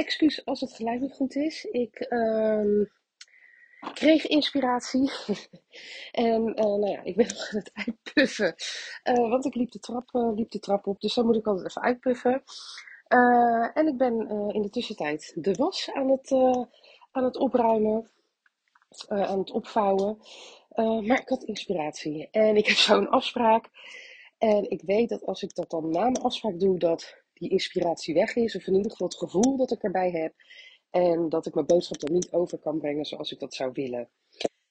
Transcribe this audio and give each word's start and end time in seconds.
excuus 0.00 0.44
als 0.44 0.60
het 0.60 0.72
geluid 0.72 1.00
niet 1.00 1.12
goed 1.12 1.34
is. 1.34 1.64
Ik 1.64 1.94
ehm, 1.94 2.84
kreeg 3.92 4.26
inspiratie 4.26 5.10
en 6.28 6.42
uh, 6.48 6.64
nou 6.64 6.88
ja, 6.88 7.02
ik 7.02 7.16
ben 7.16 7.26
nog 7.26 7.50
aan 7.50 7.58
het 7.58 7.70
uitpuffen. 7.74 8.54
Uh, 9.04 9.30
want 9.30 9.44
ik 9.44 9.54
liep 9.54 9.70
de, 9.70 9.78
trap, 9.78 10.08
uh, 10.12 10.34
liep 10.34 10.50
de 10.50 10.58
trap 10.58 10.86
op, 10.86 11.00
dus 11.00 11.14
dan 11.14 11.26
moet 11.26 11.36
ik 11.36 11.46
altijd 11.46 11.68
even 11.68 11.82
uitpuffen. 11.82 12.42
en 13.74 13.86
ik 13.86 13.96
ben 13.96 14.28
in 14.52 14.62
de 14.62 14.70
tussentijd 14.70 15.32
de 15.34 15.52
was 15.52 15.90
aan 15.92 16.10
het, 16.10 16.32
aan 17.12 17.24
het 17.24 17.36
opruimen, 17.36 18.10
aan 19.08 19.38
het 19.38 19.50
opvouwen. 19.50 20.18
maar 20.76 21.20
ik 21.20 21.28
had 21.28 21.42
inspiratie 21.42 22.28
en 22.30 22.56
ik 22.56 22.66
heb 22.66 22.76
zo'n 22.76 23.08
afspraak. 23.08 23.68
En 24.38 24.70
ik 24.70 24.82
weet 24.82 25.08
dat 25.08 25.26
als 25.26 25.42
ik 25.42 25.54
dat 25.54 25.70
dan 25.70 25.90
na 25.90 26.00
mijn 26.00 26.22
afspraak 26.22 26.60
doe, 26.60 26.78
dat 26.78 27.20
die 27.40 27.50
inspiratie 27.50 28.14
weg 28.14 28.36
is. 28.36 28.56
Of 28.56 28.66
in 28.66 28.74
ieder 28.74 28.90
geval 28.90 29.06
het 29.06 29.16
gevoel 29.16 29.56
dat 29.56 29.70
ik 29.70 29.82
erbij 29.82 30.10
heb. 30.10 30.34
En 30.90 31.28
dat 31.28 31.46
ik 31.46 31.54
mijn 31.54 31.66
boodschap 31.66 32.00
dan 32.00 32.12
niet 32.12 32.32
over 32.32 32.58
kan 32.58 32.78
brengen 32.78 33.04
zoals 33.04 33.32
ik 33.32 33.38
dat 33.38 33.54
zou 33.54 33.70
willen. 33.72 34.08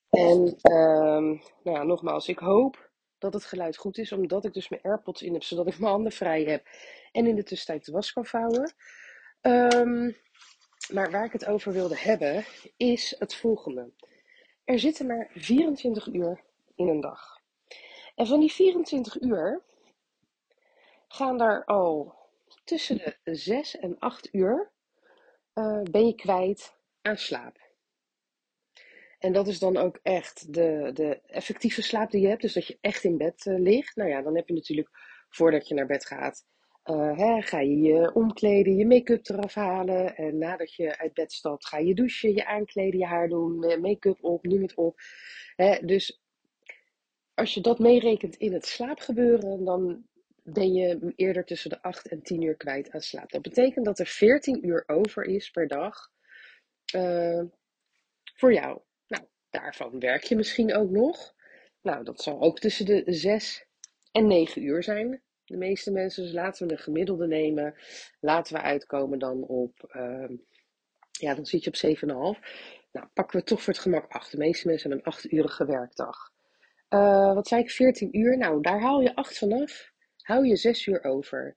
En 0.10 0.58
um, 0.72 1.42
nou 1.64 1.78
ja, 1.78 1.84
nogmaals, 1.84 2.28
ik 2.28 2.40
hoop 2.40 2.90
dat 3.18 3.34
het 3.34 3.46
geluid 3.46 3.78
goed 3.78 3.98
is, 3.98 4.12
omdat 4.12 4.46
ik 4.46 4.54
dus 4.54 4.70
mijn 4.70 4.82
AirPods 4.82 5.22
in 5.22 5.34
heb, 5.34 5.44
zodat 5.44 5.68
ik 5.68 5.80
mijn 5.80 5.92
handen 5.92 6.12
vrij 6.12 6.44
heb 6.44 6.68
en 7.12 7.28
in 7.28 7.36
de 7.36 7.44
tussentijd 7.44 7.86
de 7.86 7.92
was 7.92 8.14
kan 8.14 8.26
vouwen. 8.26 8.74
Um, 9.42 10.18
maar 10.92 11.12
waar 11.12 11.26
ik 11.26 11.32
het 11.32 11.46
over 11.46 11.74
wilde 11.74 11.98
hebben, 11.98 12.46
is 12.78 13.16
het 13.20 13.36
volgende. 13.36 13.92
Er 14.64 14.80
zitten 14.80 15.06
maar 15.08 15.32
24 15.34 16.08
uur 16.08 16.44
in 16.76 16.88
een 16.88 17.00
dag. 17.00 17.40
En 18.16 18.28
van 18.28 18.40
die 18.40 18.52
24 18.52 19.22
uur 19.22 19.62
gaan 21.08 21.38
daar 21.38 21.66
al 21.66 22.19
tussen 22.70 22.98
de 22.98 23.36
6 23.36 23.78
en 23.78 24.00
8 24.00 24.34
uur 24.34 24.72
uh, 25.54 25.82
ben 25.82 26.06
je 26.06 26.16
kwijt 26.16 26.76
aan 27.02 27.18
slaap. 27.18 27.58
En 29.20 29.34
dat 29.34 29.48
is 29.48 29.60
dan 29.60 29.78
ook 29.78 30.00
echt 30.02 30.54
de, 30.54 30.92
de 30.94 31.22
effectieve 31.22 31.82
slaap 31.82 32.12
die 32.12 32.22
je 32.22 32.28
hebt. 32.28 32.42
Dus 32.42 32.54
dat 32.54 32.68
je 32.68 32.78
echt 32.82 33.04
in 33.04 33.18
bed 33.18 33.46
uh, 33.46 33.60
ligt. 33.60 33.96
Nou 33.96 34.10
ja, 34.10 34.22
dan 34.22 34.36
heb 34.36 34.48
je 34.48 34.54
natuurlijk 34.54 34.90
voordat 35.30 35.68
je 35.68 35.74
naar 35.74 35.86
bed 35.86 36.06
gaat. 36.06 36.46
Uh, 36.86 37.18
hè, 37.18 37.42
ga 37.42 37.60
je 37.60 37.78
je 37.80 38.14
omkleden, 38.14 38.76
je 38.76 38.88
make-up 38.88 39.30
eraf 39.30 39.54
halen. 39.54 40.16
En 40.16 40.38
nadat 40.38 40.74
je 40.74 40.98
uit 40.98 41.14
bed 41.14 41.32
stapt, 41.34 41.68
ga 41.68 41.78
je 41.78 41.96
douchen, 41.96 42.34
je 42.34 42.46
aankleden, 42.46 43.00
je 43.00 43.06
haar 43.06 43.30
doen, 43.30 43.82
make-up 43.82 44.24
op, 44.24 44.44
noem 44.46 44.62
het 44.62 44.76
op. 44.76 45.00
Hè, 45.56 45.86
dus 45.86 46.22
als 47.34 47.54
je 47.54 47.62
dat 47.62 47.80
meerekent 47.80 48.36
in 48.36 48.54
het 48.54 48.66
slaapgebeuren, 48.66 49.66
dan 49.66 50.10
ben 50.54 50.74
je 50.74 51.14
eerder 51.16 51.46
tussen 51.46 51.70
de 51.70 51.82
8 51.82 52.08
en 52.08 52.22
10 52.22 52.42
uur 52.42 52.56
kwijt 52.56 52.92
aan 52.92 53.02
slaap. 53.02 53.32
Dat 53.32 53.42
betekent 53.42 53.86
dat 53.86 54.00
er 54.00 54.06
14 54.06 54.68
uur 54.68 54.84
over 54.88 55.24
is 55.24 55.50
per 55.52 55.68
dag 55.68 56.12
uh, 56.96 57.44
voor 58.36 58.54
jou. 58.54 58.80
Nou, 59.08 59.24
daarvan 59.50 60.00
werk 60.00 60.24
je 60.24 60.36
misschien 60.36 60.76
ook 60.76 60.90
nog. 60.90 61.34
Nou, 61.82 62.04
dat 62.04 62.22
zal 62.22 62.42
ook 62.42 62.60
tussen 62.60 62.86
de 62.86 63.04
6 63.06 63.66
en 64.12 64.28
9 64.28 64.64
uur 64.64 64.84
zijn. 64.84 65.22
De 65.46 65.58
meeste 65.58 65.92
mensen, 65.92 66.24
dus 66.24 66.32
laten 66.32 66.68
we 66.68 66.74
een 66.74 66.80
gemiddelde 66.80 67.28
nemen. 67.28 67.76
Laten 68.20 68.54
we 68.54 68.62
uitkomen 68.62 69.20
dan 69.20 69.44
op, 69.44 69.94
uh, 69.96 70.38
ja, 71.12 71.36
dan 71.36 71.46
zit 71.46 71.64
je 71.64 71.70
op 71.70 72.36
7,5. 72.36 72.40
Nou, 72.92 73.08
pakken 73.14 73.40
we 73.40 73.46
toch 73.46 73.62
voor 73.62 73.74
het 73.74 73.82
gemak 73.82 74.12
8. 74.12 74.32
De 74.32 74.38
meeste 74.38 74.68
mensen 74.68 74.92
hebben 74.92 75.14
een 75.14 75.20
8-urige 75.20 75.66
werkdag. 75.66 76.32
Uh, 76.90 77.34
wat 77.34 77.48
zei 77.48 77.62
ik, 77.62 77.72
14 77.72 78.18
uur? 78.18 78.38
Nou, 78.38 78.62
daar 78.62 78.82
haal 78.82 79.02
je 79.02 79.16
8 79.16 79.38
vanaf. 79.38 79.89
Hou 80.30 80.48
je 80.48 80.56
6 80.56 80.86
uur 80.86 81.04
over. 81.04 81.56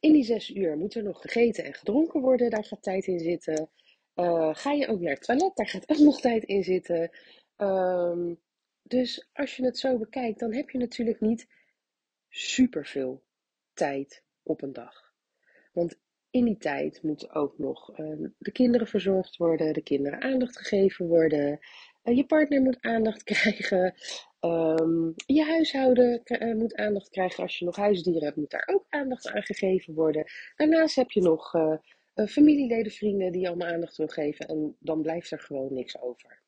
In 0.00 0.12
die 0.12 0.24
6 0.24 0.50
uur 0.50 0.76
moet 0.76 0.94
er 0.94 1.02
nog 1.02 1.20
gegeten 1.20 1.64
en 1.64 1.74
gedronken 1.74 2.20
worden. 2.20 2.50
Daar 2.50 2.64
gaat 2.64 2.82
tijd 2.82 3.06
in 3.06 3.18
zitten. 3.18 3.70
Uh, 4.14 4.54
ga 4.54 4.72
je 4.72 4.88
ook 4.88 5.00
naar 5.00 5.12
het 5.12 5.22
toilet? 5.22 5.56
Daar 5.56 5.68
gaat 5.68 5.90
ook 5.90 5.98
nog 6.08 6.20
tijd 6.20 6.44
in 6.44 6.64
zitten. 6.64 7.10
Um, 7.56 8.40
dus 8.82 9.28
als 9.32 9.56
je 9.56 9.64
het 9.64 9.78
zo 9.78 9.98
bekijkt, 9.98 10.38
dan 10.38 10.54
heb 10.54 10.70
je 10.70 10.78
natuurlijk 10.78 11.20
niet 11.20 11.46
superveel 12.28 13.22
tijd 13.72 14.24
op 14.42 14.62
een 14.62 14.72
dag. 14.72 15.12
Want 15.72 15.98
in 16.30 16.44
die 16.44 16.58
tijd 16.58 17.02
moeten 17.02 17.34
ook 17.34 17.58
nog 17.58 17.98
uh, 17.98 18.28
de 18.38 18.52
kinderen 18.52 18.86
verzorgd 18.86 19.36
worden, 19.36 19.72
de 19.72 19.82
kinderen 19.82 20.20
aandacht 20.20 20.58
gegeven 20.58 21.06
worden, 21.06 21.58
uh, 22.04 22.16
je 22.16 22.26
partner 22.26 22.62
moet 22.62 22.80
aandacht 22.80 23.22
krijgen, 23.32 23.94
Um, 24.40 25.14
je 25.26 25.44
huishouden 25.44 26.20
uh, 26.24 26.54
moet 26.54 26.74
aandacht 26.74 27.10
krijgen. 27.10 27.42
Als 27.42 27.58
je 27.58 27.64
nog 27.64 27.76
huisdieren 27.76 28.24
hebt, 28.24 28.36
moet 28.36 28.50
daar 28.50 28.68
ook 28.74 28.84
aandacht 28.88 29.28
aan 29.28 29.42
gegeven 29.42 29.94
worden. 29.94 30.24
Daarnaast 30.56 30.96
heb 30.96 31.10
je 31.10 31.20
nog 31.20 31.54
uh, 31.54 31.74
uh, 32.14 32.26
familieleden, 32.26 32.92
vrienden 32.92 33.32
die 33.32 33.48
allemaal 33.48 33.68
aandacht 33.68 33.96
wil 33.96 34.06
geven. 34.06 34.48
En 34.48 34.76
dan 34.78 35.02
blijft 35.02 35.30
er 35.30 35.40
gewoon 35.40 35.74
niks 35.74 36.00
over. 36.00 36.40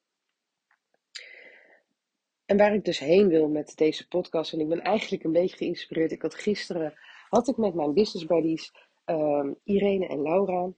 En 2.44 2.56
waar 2.56 2.74
ik 2.74 2.84
dus 2.84 2.98
heen 2.98 3.28
wil 3.28 3.48
met 3.48 3.76
deze 3.76 4.08
podcast, 4.08 4.52
en 4.52 4.60
ik 4.60 4.68
ben 4.68 4.82
eigenlijk 4.82 5.24
een 5.24 5.32
beetje 5.32 5.56
geïnspireerd. 5.56 6.12
Ik 6.12 6.22
had 6.22 6.34
gisteren, 6.34 6.94
had 7.28 7.48
ik 7.48 7.56
met 7.56 7.74
mijn 7.74 7.92
business 7.92 8.26
buddies, 8.26 8.72
um, 9.06 9.58
Irene 9.64 10.06
en 10.06 10.22
Laura. 10.22 10.72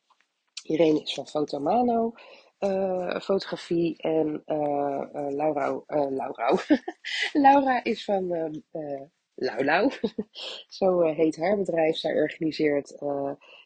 Irene 0.62 1.02
is 1.02 1.14
van 1.14 1.26
Fotomano 1.26 2.14
uh, 2.58 3.20
fotografie 3.20 3.96
en 3.96 4.42
uh, 4.46 4.56
uh, 4.56 5.28
Laura, 5.30 5.82
Laura. 5.86 6.58
Laura 7.32 7.84
is 7.84 8.04
van 8.04 8.34
uh, 8.72 9.02
Laulau. 9.34 9.90
Zo 10.78 11.00
heet 11.00 11.36
haar 11.36 11.56
bedrijf. 11.56 11.96
Zij 11.96 12.14
organiseert 12.14 13.02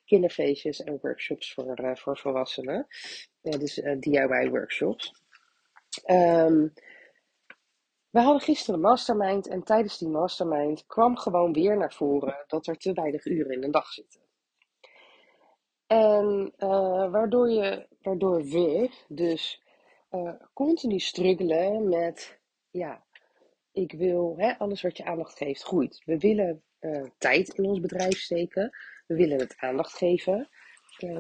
kinderfeestjes 0.04 0.82
en 0.82 0.98
workshops 1.00 1.52
voor, 1.52 1.98
voor 1.98 2.18
volwassenen. 2.18 2.86
dus 3.40 3.74
DIY 3.98 4.48
workshops. 4.48 5.12
Um, 6.06 6.72
we 8.10 8.20
hadden 8.20 8.42
gisteren 8.42 8.74
een 8.74 8.86
mastermind 8.86 9.48
en 9.48 9.62
tijdens 9.62 9.98
die 9.98 10.08
mastermind 10.08 10.86
kwam 10.86 11.16
gewoon 11.16 11.52
weer 11.52 11.76
naar 11.76 11.92
voren 11.92 12.44
dat 12.46 12.66
er 12.66 12.76
te 12.76 12.92
weinig 12.92 13.26
uren 13.26 13.52
in 13.52 13.62
een 13.62 13.70
dag 13.70 13.92
zitten. 13.92 14.20
En 15.88 16.52
uh, 16.58 17.10
waardoor, 17.10 17.50
je, 17.50 17.86
waardoor 18.02 18.44
we 18.44 18.90
dus 19.08 19.62
uh, 20.10 20.32
continu 20.52 20.98
struggelen 20.98 21.88
met, 21.88 22.38
ja, 22.70 23.04
ik 23.72 23.92
wil, 23.92 24.34
hè, 24.36 24.58
alles 24.58 24.82
wat 24.82 24.96
je 24.96 25.04
aandacht 25.04 25.36
geeft 25.36 25.62
groeit. 25.62 26.02
We 26.04 26.18
willen 26.18 26.62
uh, 26.80 27.06
tijd 27.18 27.48
in 27.48 27.64
ons 27.64 27.80
bedrijf 27.80 28.18
steken. 28.18 28.76
We 29.06 29.14
willen 29.14 29.38
het 29.38 29.54
aandacht 29.56 29.92
geven. 29.92 30.48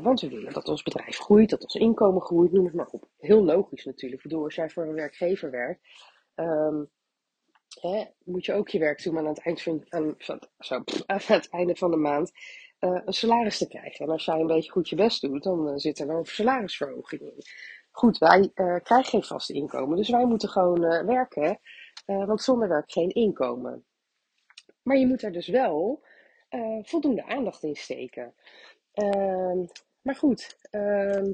want 0.02 0.20
we 0.20 0.28
willen 0.28 0.52
dat 0.52 0.68
ons 0.68 0.82
bedrijf 0.82 1.18
groeit, 1.18 1.50
dat 1.50 1.62
ons 1.62 1.74
inkomen 1.74 2.22
groeit, 2.22 2.52
noem 2.52 2.64
het 2.64 2.74
maar 2.74 2.90
op. 2.90 3.08
Heel 3.18 3.44
logisch 3.44 3.84
natuurlijk. 3.84 4.22
Bedoel, 4.22 4.44
als 4.44 4.54
jij 4.54 4.70
voor 4.70 4.82
een 4.82 4.94
werkgever 4.94 5.50
werkt, 5.50 5.80
um, 6.34 6.90
hè, 7.80 8.04
moet 8.24 8.44
je 8.44 8.52
ook 8.52 8.68
je 8.68 8.78
werk 8.78 9.02
doen 9.02 9.18
aan 9.18 9.26
het, 9.26 9.40
eind 9.40 9.62
van, 9.62 9.84
aan, 9.88 10.14
zo, 10.58 10.74
aan 11.06 11.20
het 11.26 11.48
einde 11.48 11.76
van 11.76 11.90
de 11.90 11.96
maand 11.96 12.32
uh, 12.80 13.00
een 13.04 13.12
salaris 13.12 13.58
te 13.58 13.68
krijgen. 13.68 14.04
En 14.04 14.12
als 14.12 14.24
jij 14.24 14.40
een 14.40 14.46
beetje 14.46 14.70
goed 14.70 14.88
je 14.88 14.96
best 14.96 15.20
doet, 15.20 15.42
dan 15.42 15.68
uh, 15.68 15.72
zit 15.76 15.98
er 15.98 16.06
wel 16.06 16.18
een 16.18 16.26
salarisverhoging 16.26 17.20
in. 17.20 17.42
Goed, 17.90 18.18
wij 18.18 18.50
uh, 18.54 18.76
krijgen 18.82 19.04
geen 19.04 19.22
vast 19.22 19.50
inkomen, 19.50 19.96
dus 19.96 20.08
wij 20.08 20.24
moeten 20.24 20.48
gewoon 20.48 20.80
werken, 21.06 21.60
want 22.06 22.42
zonder 22.42 22.68
werk 22.68 22.90
geen 22.92 23.10
inkomen. 23.10 23.84
Maar 24.82 24.96
je 24.96 25.06
moet 25.06 25.22
er 25.22 25.32
dus 25.32 25.48
wel 25.48 26.02
voldoende 26.82 27.24
aandacht 27.24 27.62
in 27.62 27.76
steken. 27.76 28.34
Ehm, 28.92 29.64
maar 30.02 30.14
goed, 30.14 30.56
ehm, 30.70 31.32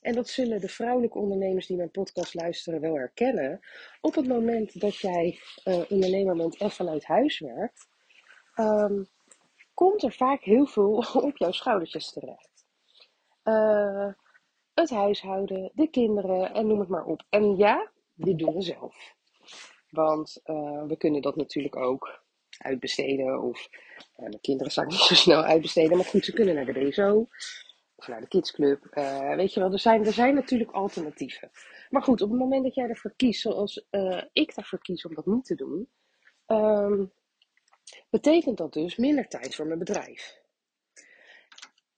en 0.00 0.14
dat 0.14 0.28
zullen 0.28 0.60
de 0.60 0.68
vrouwelijke 0.68 1.18
ondernemers 1.18 1.66
die 1.66 1.76
mijn 1.76 1.90
podcast 1.90 2.34
luisteren 2.34 2.80
wel 2.80 2.94
herkennen. 2.94 3.60
Op 4.00 4.14
het 4.14 4.28
moment 4.28 4.80
dat 4.80 4.96
jij 4.96 5.38
ondernemer 5.88 6.36
bent 6.36 6.56
en 6.56 6.70
vanuit 6.70 7.04
huis 7.04 7.38
werkt, 7.38 7.88
um, 8.56 9.08
komt 9.76 10.02
er 10.02 10.12
vaak 10.12 10.42
heel 10.42 10.66
veel 10.66 11.04
op 11.28 11.36
jouw 11.36 11.52
schoudertjes 11.52 12.12
terecht. 12.12 12.66
Uh, 13.44 14.12
het 14.74 14.90
huishouden, 14.90 15.70
de 15.74 15.88
kinderen 15.88 16.54
en 16.54 16.66
noem 16.66 16.78
het 16.78 16.88
maar 16.88 17.04
op. 17.04 17.22
En 17.28 17.56
ja, 17.56 17.90
dit 18.14 18.38
doen 18.38 18.54
we 18.54 18.62
zelf. 18.62 19.14
Want 19.90 20.40
uh, 20.44 20.84
we 20.86 20.96
kunnen 20.96 21.22
dat 21.22 21.36
natuurlijk 21.36 21.76
ook 21.76 22.24
uitbesteden. 22.58 23.42
Of 23.42 23.68
uh, 24.16 24.30
de 24.30 24.40
kinderen 24.40 24.82
ik 24.82 24.90
niet 24.90 25.00
zo 25.00 25.14
snel 25.14 25.42
uitbesteden. 25.42 25.96
Maar 25.96 26.06
goed, 26.06 26.24
ze 26.24 26.32
kunnen 26.32 26.54
naar 26.54 26.64
de 26.64 26.88
BSO. 26.88 27.28
of 27.96 28.08
naar 28.08 28.20
de 28.20 28.28
kidsclub. 28.28 28.84
Weet 29.36 29.54
je 29.54 29.60
wel, 29.60 29.72
er 29.72 29.78
zijn, 29.78 30.06
er 30.06 30.12
zijn 30.12 30.34
natuurlijk 30.34 30.70
alternatieven. 30.70 31.50
Maar 31.90 32.02
goed, 32.02 32.22
op 32.22 32.30
het 32.30 32.38
moment 32.38 32.64
dat 32.64 32.74
jij 32.74 32.88
ervoor 32.88 33.14
kiest, 33.16 33.40
zoals 33.40 33.86
ik 34.32 34.54
daarvoor 34.54 34.78
kies 34.78 35.06
om 35.06 35.14
dat 35.14 35.26
niet 35.26 35.44
te 35.44 35.54
doen, 35.54 35.88
um, 36.46 37.12
betekent 38.10 38.56
dat 38.58 38.72
dus 38.72 38.96
minder 38.96 39.28
tijd 39.28 39.54
voor 39.54 39.66
mijn 39.66 39.78
bedrijf. 39.78 40.40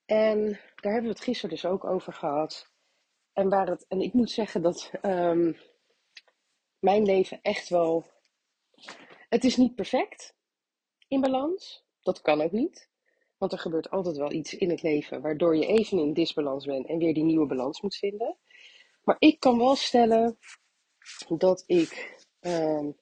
En 0.05 0.41
daar 0.51 0.93
hebben 0.93 1.11
we 1.11 1.17
het 1.17 1.21
gisteren 1.21 1.51
dus 1.51 1.65
ook 1.65 1.85
over 1.85 2.13
gehad. 2.13 2.71
En, 3.33 3.49
waar 3.49 3.69
het, 3.69 3.87
en 3.89 4.01
ik 4.01 4.13
moet 4.13 4.31
zeggen 4.31 4.63
dat 4.63 4.91
um, 5.03 5.57
mijn 6.79 7.05
leven 7.05 7.39
echt 7.43 7.69
wel. 7.69 8.07
Het 9.29 9.45
is 9.45 9.57
niet 9.57 9.75
perfect 9.75 10.35
in 11.09 11.21
balans. 11.21 11.85
Dat 12.01 12.21
kan 12.21 12.41
ook 12.41 12.53
niet. 12.53 12.89
Want 13.37 13.53
er 13.53 13.59
gebeurt 13.59 13.91
altijd 13.91 14.17
wel 14.17 14.33
iets 14.33 14.55
in 14.55 14.71
het 14.71 14.83
leven 14.83 15.21
waardoor 15.21 15.57
je 15.57 15.67
even 15.67 15.99
in 15.99 16.13
disbalans 16.13 16.67
bent 16.67 16.87
en 16.87 16.99
weer 16.99 17.15
die 17.15 17.25
nieuwe 17.25 17.47
balans 17.47 17.81
moet 17.81 17.97
vinden. 17.97 18.37
Maar 19.03 19.17
ik 19.19 19.41
kan 19.41 19.59
wel 19.59 19.77
stellen 19.77 20.39
dat 21.29 21.65
ik 21.67 22.17
um, 22.41 22.97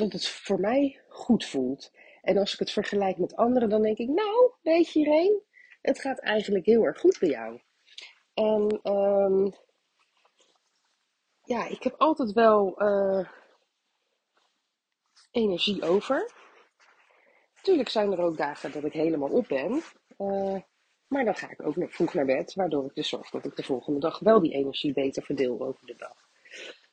dat 0.00 0.12
het 0.12 0.28
voor 0.28 0.60
mij 0.60 1.00
goed 1.08 1.44
voelt. 1.44 1.92
En 2.22 2.38
als 2.38 2.52
ik 2.52 2.58
het 2.58 2.70
vergelijk 2.70 3.18
met 3.18 3.36
anderen, 3.36 3.68
dan 3.68 3.82
denk 3.82 3.98
ik, 3.98 4.08
nou, 4.08 4.52
weet 4.62 4.92
je 4.92 5.00
Irene, 5.00 5.42
het 5.80 6.00
gaat 6.00 6.18
eigenlijk 6.18 6.66
heel 6.66 6.84
erg 6.84 7.00
goed 7.00 7.18
bij 7.18 7.28
jou. 7.28 7.60
En 8.34 8.80
um, 8.92 9.52
ja, 11.42 11.66
ik 11.66 11.82
heb 11.82 11.94
altijd 11.98 12.32
wel 12.32 12.82
uh, 12.82 13.28
energie 15.30 15.82
over. 15.82 16.30
Tuurlijk 17.62 17.88
zijn 17.88 18.12
er 18.12 18.20
ook 18.20 18.36
dagen 18.36 18.72
dat 18.72 18.84
ik 18.84 18.92
helemaal 18.92 19.30
op 19.30 19.48
ben. 19.48 19.82
Uh, 20.18 20.60
maar 21.06 21.24
dan 21.24 21.34
ga 21.34 21.50
ik 21.50 21.66
ook 21.66 21.74
vroeg 21.78 22.14
naar 22.14 22.24
bed, 22.24 22.54
waardoor 22.54 22.84
ik 22.84 22.94
dus 22.94 23.08
zorg 23.08 23.30
dat 23.30 23.44
ik 23.44 23.56
de 23.56 23.62
volgende 23.62 24.00
dag 24.00 24.18
wel 24.18 24.40
die 24.40 24.52
energie 24.52 24.92
beter 24.92 25.22
verdeel 25.22 25.60
over 25.60 25.86
de 25.86 25.96
dag. 25.96 26.16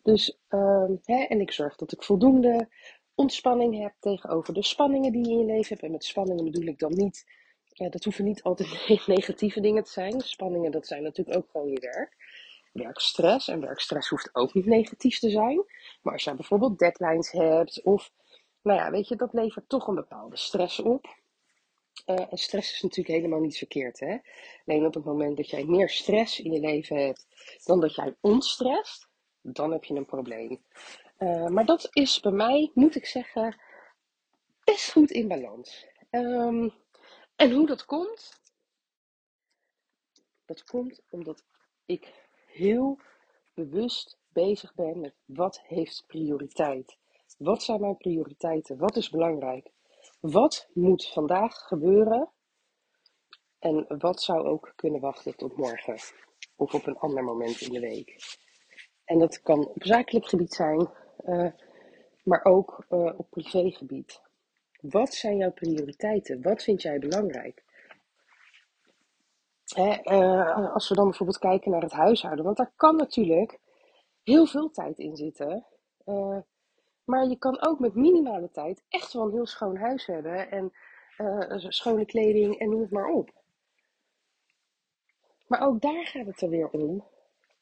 Dus, 0.02 0.40
uh, 0.50 0.90
hè, 1.04 1.24
en 1.24 1.42
ik 1.42 1.52
zorg 1.52 1.76
dat 1.76 1.92
ik 1.92 2.04
voldoende 2.04 2.70
ontspanning 3.18 3.82
heb 3.82 3.94
tegenover 4.00 4.54
de 4.54 4.64
spanningen 4.64 5.12
die 5.12 5.26
je 5.26 5.32
in 5.32 5.40
je 5.40 5.46
leven 5.46 5.70
hebt. 5.70 5.84
En 5.84 5.92
met 5.92 6.06
spanningen 6.06 6.44
bedoel 6.44 6.68
ik 6.68 6.80
dan 6.80 6.94
niet, 6.94 7.26
ja, 7.68 7.90
dat 7.90 8.04
hoeven 8.04 8.26
niet 8.26 8.44
altijd 8.44 8.88
negatieve 9.08 9.62
dingen 9.62 9.84
te 9.84 9.92
zijn. 9.92 10.22
Spanningen, 10.22 10.72
dat 10.72 10.88
zijn 10.88 11.04
natuurlijk 11.04 11.38
ook 11.38 11.50
gewoon 11.52 11.70
je 11.70 11.80
werk. 11.80 12.16
Werkstress. 12.74 13.48
En 13.48 13.60
werkstress 13.60 14.10
hoeft 14.10 14.36
ook 14.36 14.54
niet 14.54 14.66
negatief 14.66 15.20
te 15.20 15.30
zijn. 15.30 15.64
Maar 16.02 16.14
als 16.14 16.24
je 16.24 16.36
bijvoorbeeld 16.36 16.80
deadlines 16.80 17.32
hebt, 17.32 17.82
of, 17.84 18.12
nou 18.62 18.80
ja, 18.80 18.92
weet 18.92 19.08
je, 19.08 19.16
dat 19.16 19.34
levert 19.34 19.70
toch 19.70 19.88
een 19.88 19.96
bepaalde 19.96 20.38
stress 20.38 20.80
op. 20.80 21.06
Uh, 22.06 22.32
en 22.32 22.38
stress 22.38 22.74
is 22.74 22.82
natuurlijk 22.82 23.18
helemaal 23.18 23.40
niet 23.40 23.58
verkeerd. 23.58 24.00
Hè? 24.00 24.18
Alleen 24.66 24.86
op 24.86 24.94
het 24.94 25.04
moment 25.04 25.38
dat 25.38 25.50
jij 25.50 25.66
meer 25.66 25.90
stress 25.90 26.40
in 26.40 26.52
je 26.52 26.60
leven 26.60 26.98
hebt 26.98 27.28
dan 27.64 27.80
dat 27.80 27.96
jij 27.96 28.16
onstrest, 28.22 29.08
dan 29.42 29.72
heb 29.72 29.84
je 29.84 29.96
een 29.96 30.06
probleem. 30.06 30.62
Uh, 31.20 31.48
maar 31.48 31.66
dat 31.66 31.88
is 31.92 32.20
bij 32.20 32.32
mij, 32.32 32.72
moet 32.74 32.96
ik 32.96 33.06
zeggen, 33.06 33.62
best 34.64 34.92
goed 34.92 35.12
in 35.12 35.28
balans. 35.28 35.88
Um, 36.12 36.74
en 37.36 37.52
hoe 37.52 37.68
dat 37.68 37.86
komt? 37.86 38.42
Dat 40.46 40.64
komt 40.64 41.02
omdat 41.10 41.44
ik 41.86 42.14
heel 42.46 43.00
bewust 43.54 44.18
bezig 44.30 44.74
ben 44.74 45.00
met 45.00 45.16
wat 45.26 45.62
heeft 45.62 46.04
prioriteit. 46.08 46.98
Wat 47.38 47.64
zijn 47.64 47.82
mijn 47.82 47.98
prioriteiten? 47.98 48.78
Wat 48.78 48.96
is 48.96 49.10
belangrijk? 49.10 49.72
Wat 50.20 50.70
moet 50.74 51.08
vandaag 51.08 51.56
gebeuren? 51.56 52.32
En 53.60 53.86
wat 53.98 54.22
zou 54.22 54.48
ook 54.48 54.74
kunnen 54.76 55.02
wachten 55.02 55.36
tot 55.36 55.58
morgen? 55.58 56.00
Of 56.56 56.74
op 56.74 56.88
een 56.88 56.98
ander 56.98 57.24
moment 57.24 57.62
in 57.62 57.72
de 57.72 57.80
week? 57.80 58.38
En 59.04 59.20
dat 59.20 59.42
kan 59.42 59.68
op 59.68 59.84
zakelijk 59.84 60.28
gebied 60.28 60.54
zijn, 60.54 60.90
uh, 61.26 61.52
maar 62.24 62.44
ook 62.44 62.86
uh, 62.90 63.14
op 63.18 63.30
privégebied. 63.30 64.22
Wat 64.82 65.14
zijn 65.14 65.38
jouw 65.38 65.52
prioriteiten? 65.52 66.42
Wat 66.42 66.64
vind 66.64 66.82
jij 66.82 67.00
belangrijk? 67.00 67.64
Hè, 69.68 70.00
uh, 70.04 70.74
als 70.74 70.90
we 70.90 70.96
dan 70.96 71.06
bijvoorbeeld 71.06 71.40
kijken 71.40 71.72
naar 71.72 71.82
het 71.82 71.92
huishouden, 71.92 72.46
want 72.46 72.58
daar 72.58 72.72
kan 72.76 72.96
natuurlijk 72.96 73.60
heel 74.24 74.46
veel 74.46 74.72
tijd 74.72 75.00
in 75.00 75.16
zitten. 75.16 75.66
maar 77.04 77.28
je 77.28 77.38
kan 77.38 77.62
ook 77.68 77.80
met 77.80 77.96
minimale 77.96 78.52
tijd 78.52 78.84
echt 78.90 79.14
wel 79.14 79.26
een 79.26 79.34
heel 79.34 79.46
schoon 79.48 79.78
huis 79.78 80.06
hebben 80.06 80.52
en 80.52 80.72
schone 81.68 82.06
kleding 82.06 82.58
en 82.60 82.70
noem 82.70 82.82
het 82.82 82.92
maar 82.92 83.10
op. 83.10 83.32
Maar 85.48 85.62
ook 85.62 85.82
daar 85.82 86.06
gaat 86.06 86.26
het 86.26 86.42
er 86.42 86.50
weer 86.50 86.70
om. 86.70 87.04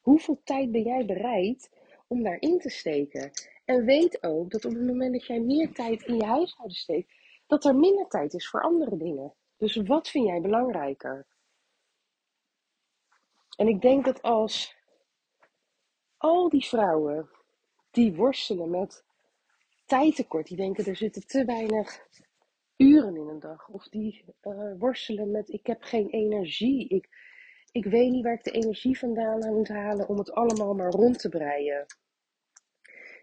Hoeveel 0.00 0.40
tijd 0.44 0.72
ben 0.72 0.82
jij 0.82 1.06
bereid 1.06 1.70
om 2.06 2.22
daarin 2.22 2.58
te 2.58 2.70
steken? 2.70 3.30
En 3.64 3.84
weet 3.84 4.22
ook 4.22 4.50
dat 4.50 4.64
op 4.64 4.72
het 4.72 4.86
moment 4.86 5.12
dat 5.12 5.26
jij 5.26 5.40
meer 5.40 5.72
tijd 5.72 6.02
in 6.02 6.16
je 6.16 6.24
huishouden 6.24 6.76
steekt, 6.76 7.12
dat 7.46 7.64
er 7.64 7.76
minder 7.76 8.08
tijd 8.08 8.34
is 8.34 8.48
voor 8.48 8.62
andere 8.62 8.96
dingen. 8.96 9.34
Dus 9.56 9.76
wat 9.76 10.08
vind 10.08 10.26
jij 10.26 10.40
belangrijker? 10.40 11.26
En 13.56 13.68
ik 13.68 13.80
denk 13.80 14.04
dat 14.04 14.22
als 14.22 14.76
al 16.16 16.48
die 16.48 16.64
vrouwen 16.64 17.30
die 17.90 18.14
worstelen 18.14 18.70
met 18.70 19.04
tijdtekort, 19.86 20.46
die 20.46 20.56
denken 20.56 20.84
er 20.84 20.96
zitten 20.96 21.26
te 21.26 21.44
weinig 21.44 22.06
uren 22.76 23.16
in 23.16 23.28
een 23.28 23.40
dag, 23.40 23.68
of 23.68 23.88
die 23.88 24.24
uh, 24.42 24.72
worstelen 24.78 25.30
met 25.30 25.48
ik 25.48 25.66
heb 25.66 25.82
geen 25.82 26.08
energie, 26.08 26.88
ik, 26.88 27.08
ik 27.76 27.84
weet 27.84 28.10
niet 28.10 28.24
waar 28.24 28.32
ik 28.32 28.44
de 28.44 28.50
energie 28.50 28.98
vandaan 28.98 29.54
moet 29.54 29.68
halen 29.68 30.08
om 30.08 30.18
het 30.18 30.32
allemaal 30.32 30.74
maar 30.74 30.90
rond 30.90 31.18
te 31.18 31.28
breien. 31.28 31.86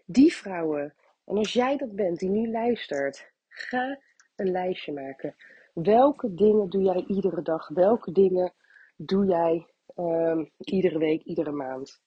Die 0.06 0.34
vrouwen, 0.34 0.94
en 1.24 1.36
als 1.36 1.52
jij 1.52 1.76
dat 1.76 1.94
bent 1.94 2.18
die 2.18 2.28
nu 2.28 2.50
luistert, 2.50 3.32
ga 3.48 4.00
een 4.36 4.50
lijstje 4.50 4.92
maken. 4.92 5.34
Welke 5.72 6.34
dingen 6.34 6.70
doe 6.70 6.82
jij 6.82 7.04
iedere 7.06 7.42
dag? 7.42 7.68
Welke 7.68 8.12
dingen 8.12 8.52
doe 8.96 9.26
jij 9.26 9.66
um, 9.96 10.50
iedere 10.58 10.98
week, 10.98 11.22
iedere 11.22 11.52
maand? 11.52 12.02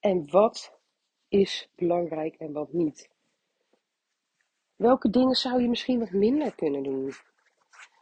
En 0.00 0.30
wat 0.30 0.78
is 1.28 1.70
belangrijk 1.74 2.34
en 2.34 2.52
wat 2.52 2.72
niet? 2.72 3.10
Welke 4.76 5.10
dingen 5.10 5.34
zou 5.34 5.62
je 5.62 5.68
misschien 5.68 5.98
wat 5.98 6.10
minder 6.10 6.54
kunnen 6.54 6.82
doen? 6.82 7.12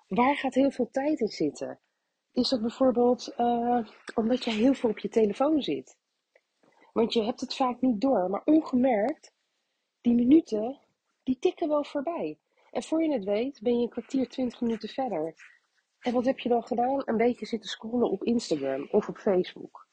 Waar 0.09 0.37
gaat 0.37 0.55
heel 0.55 0.71
veel 0.71 0.89
tijd 0.91 1.21
in 1.21 1.29
zitten? 1.29 1.79
Is 2.33 2.49
dat 2.49 2.61
bijvoorbeeld 2.61 3.35
uh, 3.39 3.89
omdat 4.15 4.45
je 4.45 4.51
heel 4.51 4.75
veel 4.75 4.91
op 4.91 4.99
je 4.99 5.09
telefoon 5.09 5.63
zit? 5.63 5.99
Want 6.93 7.13
je 7.13 7.23
hebt 7.23 7.41
het 7.41 7.55
vaak 7.55 7.81
niet 7.81 8.01
door, 8.01 8.31
maar 8.31 8.43
ongemerkt, 8.45 9.33
die 10.01 10.15
minuten, 10.15 10.81
die 11.23 11.39
tikken 11.39 11.69
wel 11.69 11.85
voorbij. 11.85 12.39
En 12.71 12.83
voor 12.83 13.03
je 13.03 13.13
het 13.13 13.25
weet, 13.25 13.61
ben 13.63 13.77
je 13.77 13.83
een 13.83 13.89
kwartier, 13.89 14.29
twintig 14.29 14.61
minuten 14.61 14.89
verder. 14.89 15.35
En 15.99 16.13
wat 16.13 16.25
heb 16.25 16.39
je 16.39 16.49
dan 16.49 16.63
gedaan? 16.63 17.03
Een 17.05 17.17
beetje 17.17 17.47
zitten 17.47 17.71
scrollen 17.71 18.11
op 18.11 18.25
Instagram 18.25 18.89
of 18.91 19.09
op 19.09 19.19
Facebook. 19.19 19.87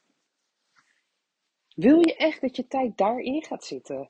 Wil 1.76 2.00
je 2.00 2.16
echt 2.16 2.42
dat 2.42 2.56
je 2.56 2.68
tijd 2.68 2.98
daarin 2.98 3.44
gaat 3.44 3.64
zitten? 3.64 4.10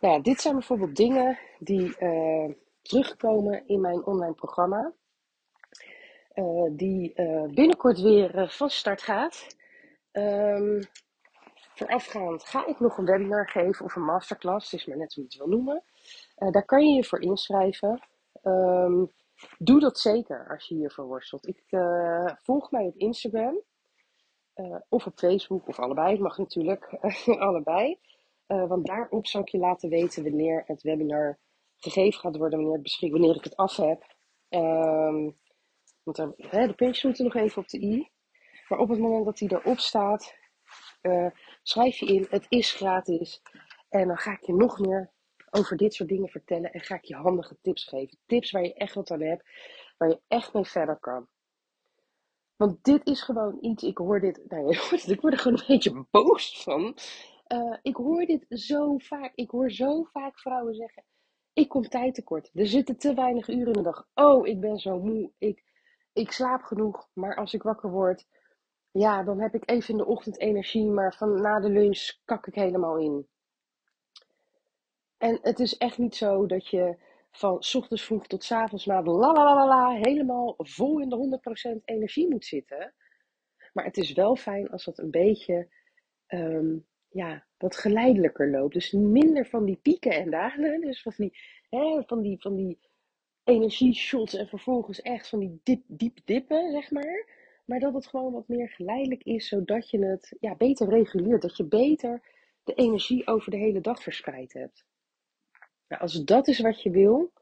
Nou, 0.00 0.22
dit 0.22 0.40
zijn 0.40 0.54
bijvoorbeeld 0.54 0.96
dingen 0.96 1.38
die 1.58 2.00
uh, 2.00 2.54
terugkomen 2.82 3.66
in 3.66 3.80
mijn 3.80 4.04
online 4.04 4.34
programma. 4.34 4.92
Uh, 6.34 6.70
die 6.70 7.12
uh, 7.16 7.42
binnenkort 7.42 8.00
weer 8.00 8.48
van 8.48 8.70
start 8.70 9.02
gaat. 9.02 9.46
Um, 10.12 10.82
voorafgaand 11.74 12.44
ga 12.44 12.66
ik 12.66 12.80
nog 12.80 12.98
een 12.98 13.04
webinar 13.04 13.48
geven 13.48 13.84
of 13.84 13.96
een 13.96 14.04
masterclass. 14.04 14.70
Het 14.70 14.80
is 14.80 14.86
maar 14.86 14.96
net 14.96 15.14
hoe 15.14 15.24
je 15.24 15.28
het 15.30 15.38
wil 15.38 15.48
noemen. 15.48 15.82
Daar 16.50 16.64
kan 16.64 16.88
je 16.88 16.94
je 16.94 17.04
voor 17.04 17.20
inschrijven. 17.20 18.02
Um, 18.42 19.10
doe 19.58 19.80
dat 19.80 19.98
zeker 19.98 20.48
als 20.48 20.68
je 20.68 20.74
hiervoor 20.74 21.06
worstelt. 21.06 21.48
Ik 21.48 21.62
volg 22.42 22.70
mij 22.70 22.84
op 22.84 22.96
Instagram. 22.96 23.60
Of 24.88 25.06
op 25.06 25.18
Facebook, 25.18 25.68
of 25.68 25.78
allebei. 25.78 26.10
Het 26.10 26.20
mag 26.20 26.38
natuurlijk 26.38 26.84
allebei. 27.48 27.98
want 28.46 28.86
daarop 28.86 29.26
zal 29.26 29.40
ik 29.40 29.48
je 29.48 29.58
laten 29.58 29.88
weten 29.88 30.22
wanneer 30.22 30.62
het 30.66 30.82
webinar 30.82 31.38
gegeven 31.82 32.20
gaat 32.20 32.36
worden. 32.36 32.58
Wanneer, 32.62 32.80
beschik, 32.80 33.12
wanneer 33.12 33.36
ik 33.36 33.44
het 33.44 33.56
af 33.56 33.76
heb. 33.76 34.14
Um, 34.48 35.36
want 36.02 36.16
dan, 36.16 36.34
hè, 36.36 36.66
de 36.66 36.74
puntjes 36.74 37.04
moeten 37.04 37.24
nog 37.24 37.34
even 37.34 37.62
op 37.62 37.68
de 37.68 37.82
i. 37.82 38.10
Maar 38.68 38.78
op 38.78 38.88
het 38.88 38.98
moment 38.98 39.24
dat 39.24 39.38
hij 39.38 39.48
erop 39.48 39.78
staat, 39.78 40.34
uh, 41.02 41.26
schrijf 41.62 41.96
je 41.96 42.06
in. 42.06 42.26
Het 42.30 42.46
is 42.48 42.72
gratis. 42.72 43.42
En 43.88 44.06
dan 44.06 44.18
ga 44.18 44.32
ik 44.32 44.46
je 44.46 44.54
nog 44.54 44.78
meer 44.78 45.12
over 45.50 45.76
dit 45.76 45.94
soort 45.94 46.08
dingen 46.08 46.28
vertellen. 46.28 46.72
En 46.72 46.80
ga 46.80 46.94
ik 46.94 47.04
je 47.04 47.14
handige 47.14 47.56
tips 47.60 47.84
geven. 47.84 48.18
Tips 48.26 48.50
waar 48.50 48.62
je 48.62 48.74
echt 48.74 48.94
wat 48.94 49.10
aan 49.10 49.22
hebt. 49.22 49.48
Waar 49.96 50.08
je 50.08 50.20
echt 50.28 50.52
mee 50.52 50.64
verder 50.64 50.98
kan. 50.98 51.28
Want 52.56 52.84
dit 52.84 53.06
is 53.06 53.22
gewoon 53.22 53.58
iets. 53.60 53.82
Ik 53.82 53.98
hoor 53.98 54.20
dit. 54.20 54.40
Nou, 54.48 54.76
ik 55.06 55.20
word 55.20 55.32
er 55.32 55.38
gewoon 55.38 55.58
een 55.58 55.66
beetje 55.66 56.06
boos 56.10 56.62
van. 56.62 56.96
Uh, 57.48 57.76
ik 57.82 57.96
hoor 57.96 58.26
dit 58.26 58.44
zo 58.48 58.98
vaak. 58.98 59.32
Ik 59.34 59.50
hoor 59.50 59.70
zo 59.70 60.02
vaak 60.02 60.38
vrouwen 60.38 60.74
zeggen. 60.74 61.04
Ik 61.52 61.68
kom 61.68 61.88
tijd 61.88 62.14
tekort. 62.14 62.50
Er 62.54 62.66
zitten 62.66 62.96
te 62.96 63.14
weinig 63.14 63.48
uren 63.48 63.66
in 63.66 63.72
de 63.72 63.82
dag. 63.82 64.08
Oh, 64.14 64.46
ik 64.46 64.60
ben 64.60 64.78
zo 64.78 64.98
moe. 64.98 65.30
Ik, 65.38 65.64
ik 66.12 66.32
slaap 66.32 66.62
genoeg. 66.62 67.08
Maar 67.12 67.36
als 67.36 67.54
ik 67.54 67.62
wakker 67.62 67.90
word, 67.90 68.26
ja, 68.90 69.22
dan 69.22 69.40
heb 69.40 69.54
ik 69.54 69.70
even 69.70 69.90
in 69.90 69.96
de 69.96 70.06
ochtend 70.06 70.38
energie. 70.38 70.86
Maar 70.86 71.14
van 71.14 71.40
na 71.40 71.60
de 71.60 71.68
lunch 71.68 72.10
kak 72.24 72.46
ik 72.46 72.54
helemaal 72.54 72.98
in. 72.98 73.28
En 75.18 75.38
het 75.42 75.60
is 75.60 75.76
echt 75.76 75.98
niet 75.98 76.16
zo 76.16 76.46
dat 76.46 76.68
je 76.68 76.96
van 77.30 77.52
ochtends 77.52 78.04
vroeg 78.04 78.26
tot 78.26 78.44
s 78.44 78.52
avonds 78.52 78.84
laat 78.84 79.06
la 79.06 79.32
la 79.32 79.54
la 79.54 79.66
la 79.66 79.88
helemaal 79.90 80.54
vol 80.58 81.00
in 81.00 81.08
de 81.08 81.40
100% 81.78 81.84
energie 81.84 82.28
moet 82.28 82.44
zitten. 82.44 82.94
Maar 83.72 83.84
het 83.84 83.96
is 83.96 84.12
wel 84.12 84.36
fijn 84.36 84.70
als 84.70 84.84
dat 84.84 84.98
een 84.98 85.10
beetje 85.10 85.68
ehm, 86.26 86.76
ja, 87.12 87.46
wat 87.58 87.76
geleidelijker 87.76 88.50
loopt. 88.50 88.74
Dus 88.74 88.92
minder 88.92 89.46
van 89.46 89.64
die 89.64 89.76
pieken 89.76 90.12
en 90.12 90.30
dalen. 90.30 90.80
Dus 90.80 91.02
van 91.02 91.12
die, 91.16 91.38
hè, 91.70 92.02
van 92.06 92.22
die, 92.22 92.40
van 92.40 92.56
die 92.56 92.78
energieshots 93.44 94.34
en 94.34 94.48
vervolgens 94.48 95.00
echt 95.00 95.28
van 95.28 95.38
die 95.38 95.60
dip, 95.62 95.82
diep 95.86 96.18
dippen, 96.24 96.70
zeg 96.70 96.90
maar. 96.90 97.40
Maar 97.64 97.80
dat 97.80 97.94
het 97.94 98.06
gewoon 98.06 98.32
wat 98.32 98.48
meer 98.48 98.68
geleidelijk 98.68 99.22
is, 99.22 99.48
zodat 99.48 99.90
je 99.90 100.04
het 100.04 100.36
ja, 100.40 100.54
beter 100.54 100.88
reguleert. 100.88 101.42
Dat 101.42 101.56
je 101.56 101.64
beter 101.64 102.22
de 102.64 102.74
energie 102.74 103.26
over 103.26 103.50
de 103.50 103.56
hele 103.56 103.80
dag 103.80 104.02
verspreid 104.02 104.52
hebt. 104.52 104.84
Nou, 105.88 106.02
als 106.02 106.24
dat 106.24 106.48
is 106.48 106.60
wat 106.60 106.82
je 106.82 106.90
wil, 106.90 107.32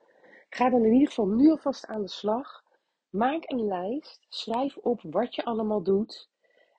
ga 0.48 0.70
dan 0.70 0.84
in 0.84 0.92
ieder 0.92 1.08
geval 1.08 1.26
nu 1.26 1.50
alvast 1.50 1.86
aan 1.86 2.02
de 2.02 2.08
slag. 2.08 2.62
Maak 3.08 3.50
een 3.50 3.66
lijst, 3.66 4.26
schrijf 4.28 4.76
op 4.76 5.00
wat 5.02 5.34
je 5.34 5.44
allemaal 5.44 5.82
doet 5.82 6.30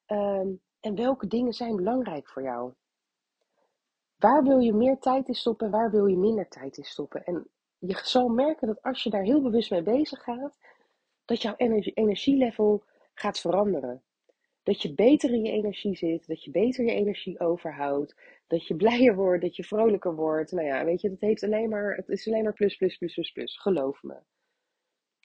ehm, 0.06 0.48
en 0.80 0.96
welke 0.96 1.28
dingen 1.28 1.54
zijn 1.54 1.76
belangrijk 1.76 2.28
voor 2.28 2.42
jou. 2.42 2.74
Waar 4.22 4.44
wil 4.44 4.60
je 4.60 4.74
meer 4.74 4.98
tijd 4.98 5.28
in 5.28 5.34
stoppen 5.34 5.66
en 5.66 5.72
waar 5.72 5.92
wil 5.92 6.06
je 6.06 6.18
minder 6.18 6.48
tijd 6.48 6.78
in 6.78 6.84
stoppen? 6.84 7.24
En 7.24 7.48
je 7.78 8.00
zal 8.04 8.28
merken 8.28 8.68
dat 8.68 8.82
als 8.82 9.04
je 9.04 9.10
daar 9.10 9.24
heel 9.24 9.42
bewust 9.42 9.72
mee 9.72 9.84
bezig 9.84 10.24
gaat, 10.24 10.58
dat 11.25 11.42
jouw 11.42 11.56
energielevel 11.94 12.84
gaat 13.13 13.40
veranderen. 13.40 14.04
Dat 14.63 14.82
je 14.82 14.94
beter 14.94 15.34
in 15.34 15.44
je 15.44 15.51
energie 15.51 15.96
zit, 15.96 16.28
dat 16.28 16.44
je 16.44 16.51
beter 16.51 16.86
je 16.86 16.92
energie 16.92 17.40
overhoudt, 17.40 18.16
dat 18.48 18.68
je 18.68 18.75
blijer 18.75 19.16
wordt, 19.16 19.42
dat 19.42 19.56
je 19.56 19.63
vrolijker 19.63 20.16
wordt. 20.16 20.51
Nou 20.51 20.66
ja, 20.68 20.86
weet 20.86 21.01
je, 21.01 21.10
dat 21.10 21.20
heeft 21.20 21.44
alleen 21.44 21.70
maar, 21.70 21.96
het 21.96 22.10
is 22.10 22.28
alleen 22.28 22.44
maar 22.44 22.54
plus, 22.54 22.75
plus, 22.75 22.98
plus, 22.98 23.13
plus, 23.13 23.32
plus. 23.32 23.58
Geloof 23.58 24.04
me. 24.04 24.16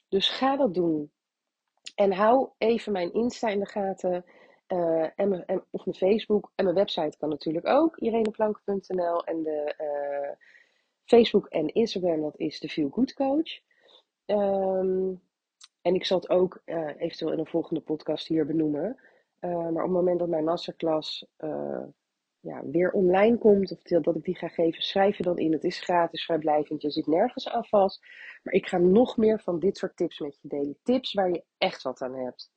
Dus 0.08 0.28
ga 0.28 0.56
dat 0.56 0.74
doen. 0.74 1.10
En 1.94 2.12
hou 2.12 2.48
even 2.58 2.92
mijn 2.92 3.12
Insta 3.12 3.48
in 3.48 3.60
de 3.60 3.66
gaten. 3.66 4.24
Uh, 4.68 5.08
en, 5.14 5.46
en, 5.46 5.64
of 5.70 5.84
mijn 5.84 5.96
Facebook. 5.96 6.52
En 6.54 6.64
mijn 6.64 6.76
website 6.76 7.16
kan 7.18 7.28
natuurlijk 7.28 7.66
ook. 7.66 7.96
ireneplank.nl 7.96 9.24
En 9.24 9.42
de 9.42 9.74
uh, 9.80 10.36
Facebook 11.04 11.46
en 11.46 11.66
Instagram, 11.68 12.20
dat 12.20 12.38
is 12.38 12.60
de 12.60 12.68
Feel 12.68 12.88
Good 12.88 13.14
Coach. 13.14 13.60
Um, 14.26 15.22
en 15.82 15.94
ik 15.94 16.04
zal 16.04 16.18
het 16.18 16.28
ook 16.28 16.62
uh, 16.64 17.00
eventueel 17.00 17.32
in 17.32 17.38
een 17.38 17.46
volgende 17.46 17.80
podcast 17.80 18.26
hier 18.26 18.46
benoemen. 18.46 19.00
maar 19.40 19.68
op 19.68 19.74
het 19.74 19.90
moment 19.90 20.18
dat 20.18 20.28
mijn 20.28 20.44
masterclass 20.44 21.26
ja, 22.46 22.62
weer 22.70 22.90
online 22.90 23.38
komt, 23.38 23.72
of 23.72 23.82
dat 23.82 24.16
ik 24.16 24.24
die 24.24 24.36
ga 24.36 24.48
geven, 24.48 24.82
schrijf 24.82 25.16
je 25.16 25.22
dan 25.22 25.38
in. 25.38 25.52
Het 25.52 25.64
is 25.64 25.80
gratis, 25.80 26.24
vrijblijvend, 26.24 26.82
je 26.82 26.90
zit 26.90 27.06
nergens 27.06 27.48
aan 27.48 27.64
vast. 27.64 28.06
Maar 28.42 28.54
ik 28.54 28.66
ga 28.66 28.78
nog 28.78 29.16
meer 29.16 29.40
van 29.40 29.58
dit 29.58 29.76
soort 29.76 29.96
tips 29.96 30.18
met 30.18 30.38
je 30.40 30.48
delen. 30.48 30.78
Tips 30.82 31.12
waar 31.12 31.30
je 31.30 31.44
echt 31.58 31.82
wat 31.82 32.02
aan 32.02 32.14
hebt. 32.14 32.50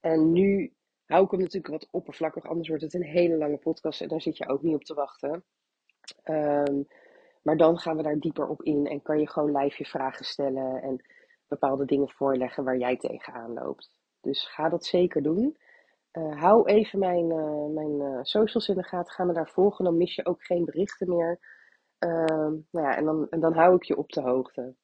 En 0.00 0.32
nu 0.32 0.75
hou 1.06 1.24
ik 1.24 1.30
hem 1.30 1.40
natuurlijk 1.40 1.72
wat 1.72 1.88
oppervlakkig, 1.90 2.44
anders 2.44 2.68
wordt 2.68 2.82
het 2.82 2.94
een 2.94 3.02
hele 3.02 3.36
lange 3.36 3.58
podcast 3.58 4.00
en 4.00 4.08
daar 4.08 4.20
zit 4.20 4.36
je 4.36 4.48
ook 4.48 4.62
niet 4.62 4.74
op 4.74 4.84
te 4.84 4.94
wachten. 4.94 5.44
Um, 6.24 6.86
maar 7.42 7.56
dan 7.56 7.78
gaan 7.78 7.96
we 7.96 8.02
daar 8.02 8.18
dieper 8.18 8.48
op 8.48 8.62
in 8.62 8.86
en 8.86 9.02
kan 9.02 9.18
je 9.18 9.28
gewoon 9.28 9.56
live 9.56 9.74
je 9.78 9.84
vragen 9.84 10.24
stellen 10.24 10.82
en 10.82 11.04
bepaalde 11.48 11.84
dingen 11.84 12.10
voorleggen 12.10 12.64
waar 12.64 12.76
jij 12.76 12.96
tegenaan 12.96 13.52
loopt. 13.52 13.90
Dus 14.20 14.46
ga 14.48 14.68
dat 14.68 14.84
zeker 14.84 15.22
doen. 15.22 15.56
Uh, 16.12 16.40
hou 16.40 16.68
even 16.68 16.98
mijn, 16.98 17.30
uh, 17.30 17.66
mijn 17.66 18.00
uh, 18.00 18.18
socials 18.22 18.68
in 18.68 18.74
de 18.74 18.82
gaten. 18.82 19.12
Ga 19.12 19.24
me 19.24 19.32
daar 19.32 19.48
volgen. 19.48 19.84
Dan 19.84 19.96
mis 19.96 20.14
je 20.14 20.26
ook 20.26 20.44
geen 20.44 20.64
berichten 20.64 21.08
meer. 21.08 21.38
Ehm, 21.98 22.54
nou 22.70 22.86
ja, 22.86 22.96
en, 22.96 23.04
dan, 23.04 23.26
en 23.30 23.40
dan 23.40 23.54
hou 23.54 23.74
ik 23.74 23.82
je 23.82 23.96
op 23.96 24.08
de 24.08 24.20
hoogte. 24.20 24.74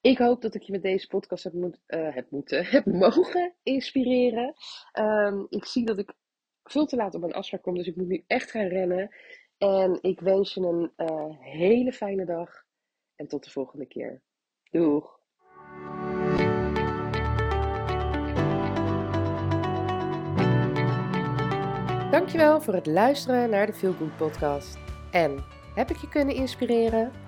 Ik 0.00 0.18
hoop 0.18 0.42
dat 0.42 0.54
ik 0.54 0.62
je 0.62 0.72
met 0.72 0.82
deze 0.82 1.06
podcast 1.06 1.44
heb, 1.44 1.52
moet, 1.52 1.78
heb, 1.86 2.30
moeten, 2.30 2.66
heb 2.74 2.86
mogen 2.86 3.54
inspireren. 3.62 4.54
Um, 4.98 5.46
ik 5.48 5.64
zie 5.64 5.84
dat 5.84 5.98
ik 5.98 6.14
veel 6.62 6.86
te 6.86 6.96
laat 6.96 7.14
op 7.14 7.20
mijn 7.20 7.32
afspraak 7.32 7.62
kom. 7.62 7.74
Dus 7.74 7.86
ik 7.86 7.96
moet 7.96 8.08
nu 8.08 8.24
echt 8.26 8.50
gaan 8.50 8.66
rennen. 8.66 9.14
En 9.58 9.98
ik 10.00 10.20
wens 10.20 10.54
je 10.54 10.60
een 10.60 10.92
hele 11.40 11.92
fijne 11.92 12.24
dag. 12.24 12.66
En 13.14 13.28
tot 13.28 13.44
de 13.44 13.50
volgende 13.50 13.86
keer. 13.86 14.22
Doeg! 14.70 15.16
Dankjewel 22.10 22.60
voor 22.60 22.74
het 22.74 22.86
luisteren 22.86 23.50
naar 23.50 23.66
de 23.66 23.72
Feel 23.72 23.92
Good 23.92 24.16
podcast. 24.16 24.78
En 25.10 25.44
heb 25.74 25.90
ik 25.90 25.96
je 25.96 26.08
kunnen 26.08 26.34
inspireren? 26.34 27.27